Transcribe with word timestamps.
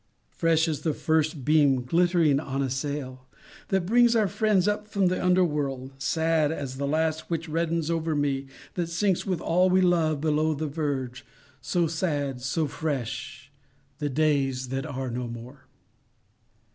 Fresh 0.31 0.67
as 0.67 0.81
the 0.81 0.95
first 0.95 1.45
beam 1.45 1.83
glittering 1.83 2.39
on 2.39 2.63
a 2.63 2.71
sail, 2.71 3.27
That 3.67 3.85
brings 3.85 4.15
our 4.15 4.27
friends 4.27 4.67
up 4.67 4.87
from 4.87 5.09
the 5.09 5.23
underworld, 5.23 5.91
Sad 5.99 6.51
as 6.51 6.77
the 6.77 6.87
last 6.87 7.29
which 7.29 7.47
reddens 7.47 7.91
over 7.91 8.15
one 8.15 8.49
That 8.73 8.87
sinks 8.89 9.27
with 9.27 9.39
all 9.39 9.69
we 9.69 9.79
love 9.79 10.19
below 10.19 10.55
the 10.55 10.65
verge; 10.65 11.23
So 11.61 11.85
sad, 11.85 12.41
so 12.41 12.65
fresh, 12.65 13.51
the 13.99 14.09
days 14.09 14.69
that 14.69 14.87
are 14.87 15.11
no 15.11 15.27
more. 15.27 15.67